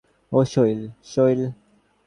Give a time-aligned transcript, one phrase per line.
[0.31, 0.81] ও শৈল,
[1.03, 1.41] শৈল!